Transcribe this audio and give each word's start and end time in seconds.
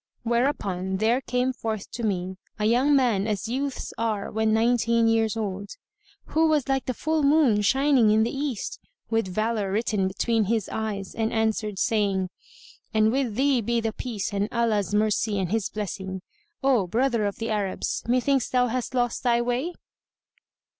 Whereupon 0.23 0.97
there 0.97 1.21
came 1.21 1.53
forth 1.53 1.91
to 1.91 2.01
me 2.01 2.37
a 2.57 2.65
young 2.65 2.95
man 2.95 3.27
as 3.27 3.47
youths 3.47 3.93
are 3.99 4.31
when 4.31 4.51
nineteen 4.51 5.07
years 5.07 5.37
old, 5.37 5.75
who 6.25 6.47
was 6.47 6.67
like 6.67 6.85
the 6.87 6.95
full 6.95 7.21
moon 7.21 7.61
shining 7.61 8.09
in 8.09 8.23
the 8.23 8.35
East, 8.35 8.79
with 9.11 9.27
valour 9.27 9.71
written 9.71 10.07
between 10.07 10.45
his 10.45 10.67
eyes, 10.69 11.13
and 11.13 11.31
answered, 11.31 11.77
saying, 11.77 12.31
"And 12.95 13.11
with 13.11 13.35
thee 13.35 13.61
be 13.61 13.79
the 13.79 13.93
Peace, 13.93 14.33
and 14.33 14.49
Allah's 14.51 14.91
mercy 14.95 15.37
and 15.37 15.51
His 15.51 15.69
blessing! 15.69 16.23
O 16.63 16.87
brother 16.87 17.27
of 17.27 17.35
the 17.35 17.51
Arabs, 17.51 18.03
methinks 18.07 18.49
thou 18.49 18.69
hast 18.69 18.95
lost 18.95 19.21
thy 19.21 19.39
way?" 19.39 19.71